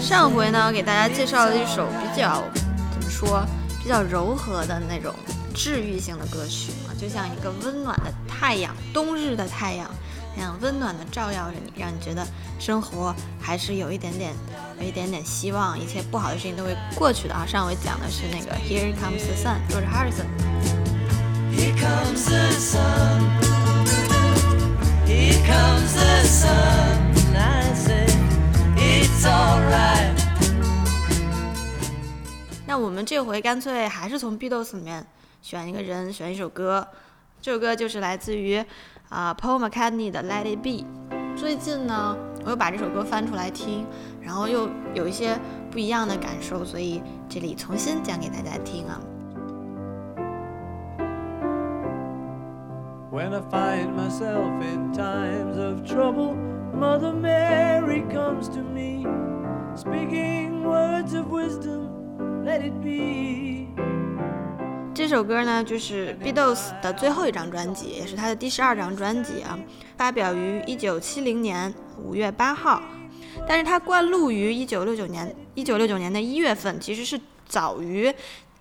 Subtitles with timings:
[0.00, 2.42] 上回呢，给大家介绍了一首比较
[2.92, 3.46] 怎么说，
[3.82, 5.14] 比较柔和的那种
[5.54, 9.88] 治愈性的歌曲啊，就像一个温暖的太阳，冬日的太阳
[10.36, 12.26] 那样温暖的照耀着你，让你觉得
[12.58, 14.32] 生活还是有一点点，
[14.78, 17.46] 有一点点希望，一切不好的事情都会过去的啊。
[17.46, 20.26] 上回讲的是那个 Here Comes the Sun，George Harrison。
[21.52, 23.20] Here comes the sun.
[25.06, 27.01] Here comes the sun.
[32.66, 35.06] 那我们这回干脆还是从 Beatles 里面
[35.42, 36.88] 选一个人，选一首歌。
[37.40, 38.64] 这首歌就是来自于
[39.08, 40.86] 啊 Paul McCartney 的 Let It Be。
[41.36, 43.86] 最近呢，我又把这首歌翻出来听，
[44.20, 45.38] 然后又有一些
[45.70, 49.00] 不一样的感受，所以这里重新讲给大家听啊。
[53.12, 56.34] When I find myself in times of trouble,
[56.74, 59.06] Mother Mary comes to me,
[59.76, 61.90] speaking words of wisdom,
[62.42, 63.68] let it be.
[64.94, 69.58] 这首歌呢，就是 Beatles 的最后一张专辑，也是他的第十二张专辑啊，
[69.98, 72.82] 发表于一九七零年五月八号，
[73.46, 78.10] 但是它灌录于一九六九年一九六九年的一月份，其实是早于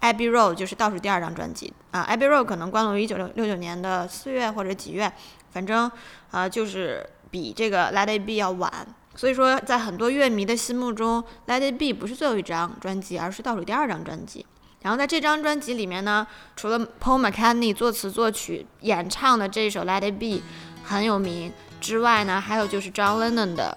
[0.00, 5.12] Abbey Road 就是倒数第二张专辑啊，Abbey Road 可能关录于一九六六九年的四月或者几月，
[5.50, 5.90] 反正
[6.30, 8.72] 啊就是比这个 Let It Be 要晚。
[9.16, 14.46] 所以说，在很多乐迷的心目中，Let It Be 不是最后一张专辑，而是倒数第二张专辑。
[14.82, 20.42] 然后在这张专辑里面呢，除了 Paul McCartney 作词作曲演唱的这首 Let It Be
[20.84, 23.76] 很有名之外呢，还有就是 John Lennon 的。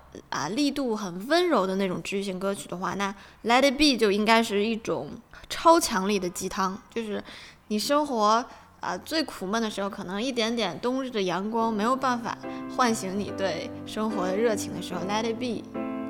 [0.29, 3.13] 啊力度很温柔的那种治愈性歌曲的话，那
[3.43, 5.09] Let It Be 就应该是一种。
[5.49, 7.21] 超强力的鸡汤，就是
[7.67, 8.45] 你生活
[8.79, 12.37] 啊最苦闷的时候，可能一点点冬日的阳光没有办法
[12.73, 15.61] 唤醒你对生活的热情的时候，Let it be，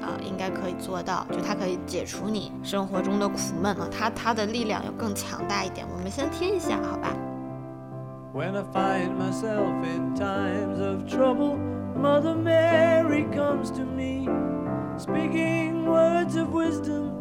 [0.06, 5.88] 啊，应该可以做到，就它可以解除你生活中的苦闷了，它它的力量要更强大一点。
[5.92, 7.12] 我们先听一下，好吧。
[11.96, 14.28] Mother Mary comes to me,
[14.98, 17.12] speaking words of wisdom,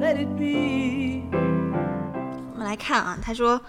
[0.00, 1.24] let it be.
[2.52, 3.60] 我们来看啊，他说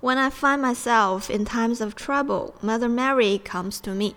[0.00, 4.14] ，When I find myself in times of trouble, Mother Mary comes to me。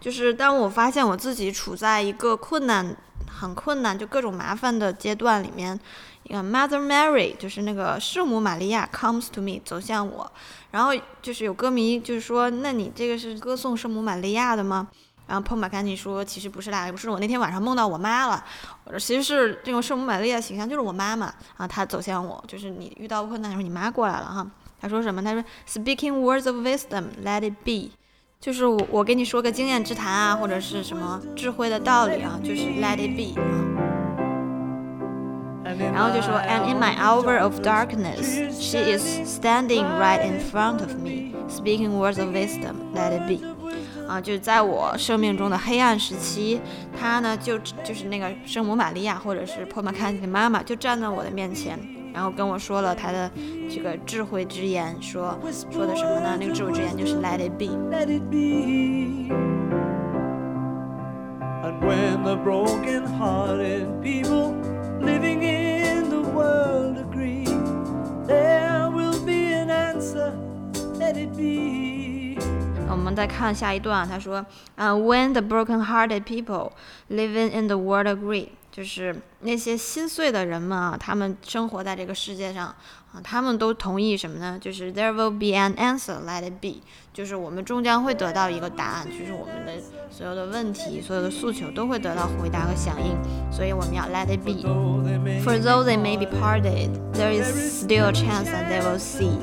[0.00, 2.96] 就是当我发现我自己处在一个困难、
[3.28, 5.80] 很困难、就各种麻烦的阶段里面，
[6.28, 10.30] 呃，Mother Mary 就是那个圣母玛利亚 comes to me 走向我。
[10.70, 10.92] 然后
[11.22, 14.88] 就是有歌迷就是说，那你这个是歌颂圣母玛利亚的吗？
[15.26, 18.44] 然后 puma 赶紧说：“其实不是啦，不是我那天晚上梦到我妈了。
[18.84, 21.26] 我说其实是这种圣母玛利亚的形象就是我妈妈
[21.56, 24.46] 啊，她走向我，就是你遇到困难的时候你妈过来了哈。
[24.80, 25.22] 她说什么？
[25.22, 27.90] 她说 Speaking words of wisdom, let it be，
[28.40, 33.40] 就是我我给你说个经验之谈啊，或者是什么智慧的道理啊，就是 let it be。
[35.92, 41.98] 然后就说 And in my hour of darkness, she is standing right in front of me, speaking
[41.98, 43.44] words of wisdom, let it be。”
[44.08, 46.60] 啊，就是在我生命中的黑暗时期，
[46.98, 51.78] 他呢就就是那个圣母玛利亚，或者是 Paul McCartney 的妈妈，就站在我的面前，
[52.12, 53.30] 然后跟我说了他的
[53.68, 55.38] 这个智慧之言，说
[55.70, 56.36] 说的什么呢？
[56.38, 57.76] 那个智慧之言就是 Let it be。
[72.96, 74.44] 我们再看下一段，他说，
[74.74, 76.70] 啊，When the broken-hearted people
[77.10, 82.74] living in the world agree，就是那些心碎的人们啊，他们生活在这个世界上
[83.12, 84.58] 啊，他们都同意什么呢？
[84.58, 86.80] 就是 There will be an answer，let it be，
[87.12, 89.72] 就是我们终将会得到一个答案，就是我们的
[90.10, 93.14] 所有的问题、所有的诉求都会得到回答和响应，
[93.52, 94.66] 所以我们要 let it be。
[95.44, 99.38] For though they may be parted，there is still a chance that they will see。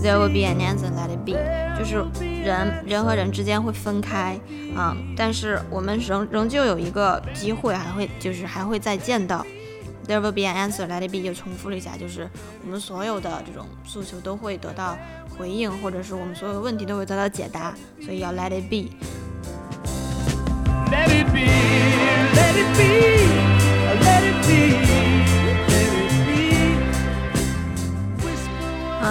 [0.00, 1.36] There will be an answer, let it be。
[1.78, 2.04] 就是
[2.46, 4.38] 人人和人之间会分开
[4.76, 9.44] 啊，但是我们仍仍旧有一个机会，还会就是还会再见到。
[10.06, 11.18] There will be an answer, let it be。
[11.18, 12.30] 又重复了一下，就是
[12.64, 14.96] 我们所有的这种诉求都会得到
[15.36, 18.90] 回应，或者是我们所有问题都会得到解答，所以要 let it be。
[20.88, 21.48] Let it be,
[22.36, 23.26] let it be,
[24.00, 25.05] let it be.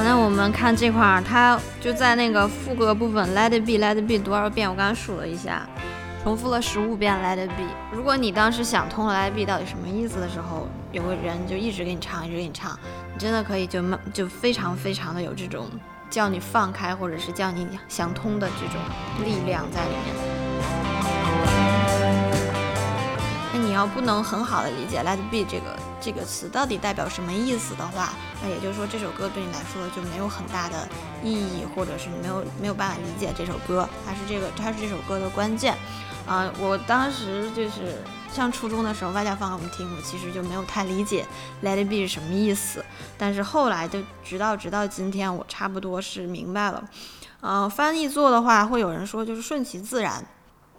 [0.03, 4.69] 那我们看这块儿，他就在那个副歌部分，Let it be，Let it be 多少遍？
[4.69, 5.67] 我刚刚数了一下，
[6.23, 7.63] 重复了十五遍 Let it be。
[7.91, 12.77] 如果你当时想通了 Let it be 到底什么意思的时候，有个人就一直给你唱，一直给你唱，
[13.13, 15.67] 你真的可以就慢，就非常非常的有这种
[16.09, 18.79] 叫你放开，或者是叫你想通的这种
[19.23, 20.15] 力量在里面。
[23.53, 25.75] 那你要不能很好的理解 Let it be 这个
[26.05, 28.13] 这个词到底代表什么意思的话，
[28.43, 30.87] 那也就是说这首歌对你来说就没有很大的
[31.23, 35.75] 意义，或者是没有没有办法理解这首歌，它是这个它是这首歌的关键。
[36.27, 37.97] 啊，我当时就是
[38.31, 41.25] 上初中的时候，外教放给我们听，我其实就没有太理解
[41.63, 42.85] Let it be 是什么意思。
[43.17, 46.83] 但是后来就直到直到今天，我差不多是明白了。
[47.41, 50.23] 嗯，翻译做的话，会有人说就是顺其自然。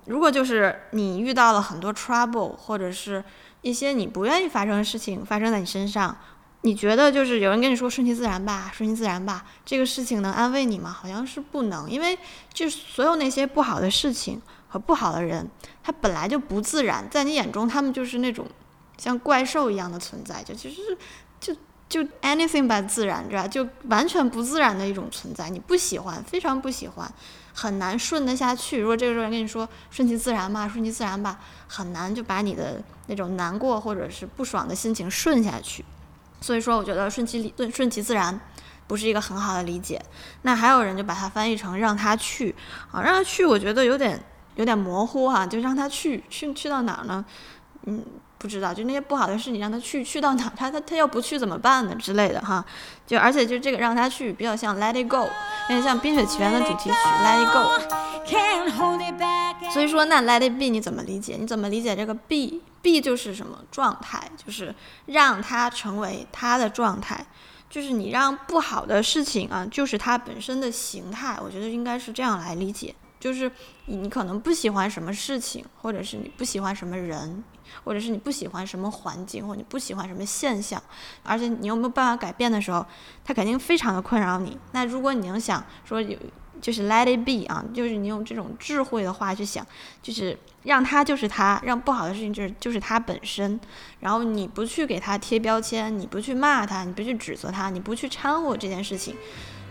[0.04, 3.24] 如果就是你遇到了很多 trouble，或者是
[3.66, 6.16] 一些你不愿意发生的事情发生在你身上，
[6.60, 10.88] 你觉得就是有人跟你说顺其自然吧，顺其自然吧，这个事情能安慰你吗？
[10.92, 12.16] 好像是不能，因为
[12.54, 15.50] 就是所有那些不好的事情和不好的人，
[15.82, 18.46] 他本来就不自然，在你眼中他们就是那种
[18.98, 20.96] 像怪兽一样的存在，就其实
[21.40, 21.52] 就
[21.88, 27.10] 就 anything but 自然，知道就完全不自然的一种存在，你不喜欢，非常不喜欢。
[27.54, 28.80] 很难顺得下去。
[28.80, 31.38] 如果这个时候跟你说顺其自然吧，顺其自然吧，
[31.68, 35.84] 很难就把你的那种难过或者是不爽的心情顺下去。
[36.40, 38.38] 所以说，我觉得顺其理顺顺其自然
[38.86, 39.98] 不是一个很好的理解。
[40.42, 42.54] 那还有人就把它翻译成让他去
[42.90, 44.22] 啊，让他去，我觉得有点
[44.56, 47.24] 有点模糊哈，就让他去去去到哪儿呢？
[47.86, 48.04] 嗯。
[48.38, 52.64] 不知道，就那些不好的事，你让他去，去到哪，他他他要不去怎么办呢之类的哈，
[53.06, 55.28] 就而且就这个让他去比较像 Let It Go，有
[55.68, 57.70] 点像《冰雪奇缘》的主题曲 Let It Go。
[59.70, 61.36] 所以说那 Let It Be 你怎么理解？
[61.38, 64.30] 你怎么理解这个 Be？Be 就是什么状态？
[64.44, 64.74] 就是
[65.06, 67.24] 让它成为它的状态，
[67.70, 71.38] 就是你让不好的事情啊，就是它本身的形态。
[71.42, 73.50] 我觉得应该是这样来理解，就是
[73.86, 77.42] 你可能不喜欢什么事情，或者是你不喜欢什么人。
[77.84, 80.80] 或者是你不喜欢什么环境，或者你不喜欢什么现象，
[81.24, 82.84] 而且你又没有办法改变的时候，
[83.24, 84.56] 它肯定非常的困扰你。
[84.70, 86.16] 那如果你能想说有，
[86.60, 89.66] 就是 let it be 啊，就是你用这种智慧的话去想，
[90.00, 93.58] 就是让它就是它，让不好的事情就是就是它本身，
[93.98, 99.16] 然后你不去给它贴标签，你不去骂它，你不去指责它，你不去掺和这件事情，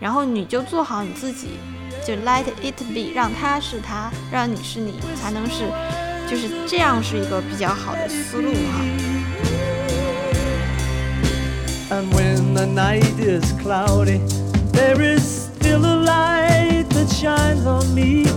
[0.00, 1.48] 然后你就做好你自己，
[2.05, 5.65] 就 let it be，让它是它，让你是你，才能是。
[6.29, 8.81] 就是这样是一个比较好的思路哈。
[11.89, 14.21] And when the night is cloudy,
[14.71, 18.27] there is still a light that shines on me.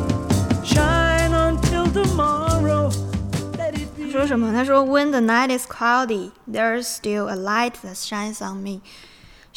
[0.64, 2.90] Shine until tomorrow.
[3.56, 4.52] 他说什么？
[4.52, 8.80] 他说，When the night is cloudy, there is still a light that shines on me.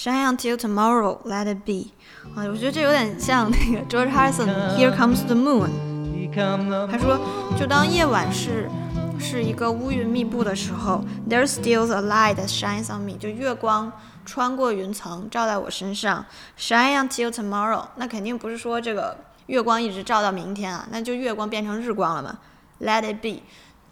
[0.02, 1.92] Shine until tomorrow, let it be.
[2.34, 5.70] 啊，我觉得这有点像那个 George Harrison Here Comes the Moon。
[6.90, 7.20] 他说，
[7.56, 8.68] 就当夜晚是
[9.20, 13.92] 是一个乌云密布的时候，There's still a light that shines on me，就月光
[14.26, 16.26] 穿过云层照在我身上
[16.58, 17.84] ，Shine until tomorrow。
[17.94, 19.16] 那肯定不是说这个
[19.46, 22.40] 月光一直照到明天啊，那就月光变成日光了嘛。
[22.80, 23.42] Let it be，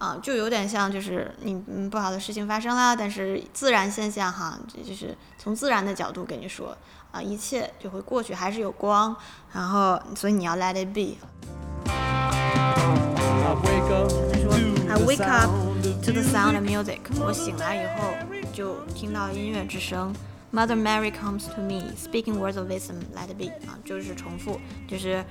[0.01, 6.75] 啊，就有点像就是你嗯不好的事情发生了，但是自然现象哈，这就是从自然的角度跟你说
[7.13, 9.15] 啊，一切就会过去，还是有光，
[9.53, 11.19] 然后所以你要 Let it be。
[14.89, 15.51] I wake up
[16.03, 17.01] to the sound of music。
[17.21, 18.15] 我醒来以后
[18.55, 20.15] 就听到音乐之声。
[20.53, 22.97] Mother Mary comes to me, speaking words of wisdom.
[23.15, 25.25] Let it be 啊，就是重复，就是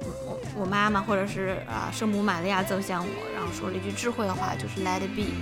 [0.00, 5.32] 我我妈妈或者是啊圣母玛利亚走向我，然后说了一句智慧的话，就是 Let it be。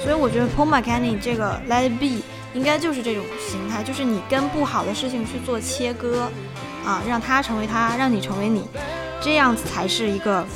[0.00, 2.22] 所以我觉得 Paul McCartney 这个 Let it be。
[2.54, 6.28] 应该就是这种形态，就是你跟不好的事情去做切割，
[6.86, 8.62] 啊，让它成为它，让你成为你，
[9.20, 10.46] 这样子才是一个，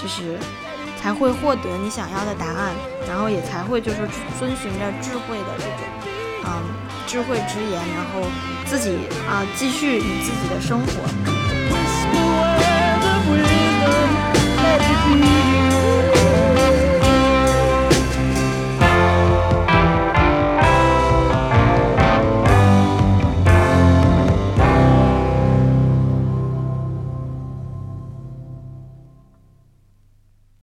[0.00, 0.38] 就是
[1.00, 2.72] 才会获得你想要的答案，
[3.08, 3.98] 然后也才会就是
[4.38, 6.12] 遵循着智慧的这种，
[6.44, 6.50] 嗯，
[7.06, 8.28] 智慧之言，然后
[8.66, 11.37] 自己啊继续你自己的生活。